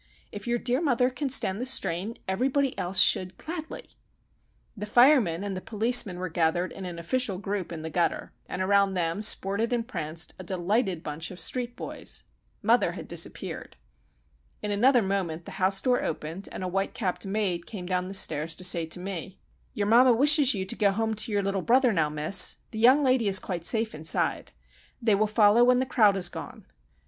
[0.31, 3.85] If your dear mother can stand the strain, everybody else should gladly!"
[4.75, 8.95] The firemen and policemen were gathered in an official group in the gutter, and around
[8.95, 12.23] them sported and pranced a delighted bunch of street boys.
[12.63, 13.75] Mother had disappeared.
[14.63, 18.55] In another moment the house door opened, and a whitecapped maid came down the stairs
[18.55, 19.37] to say to me,—
[19.75, 22.55] "Your mamma wishes you to go home to your little brother now, miss.
[22.71, 24.51] The young lady is quite safe inside.
[24.99, 26.65] They will follow when the crowd has gone.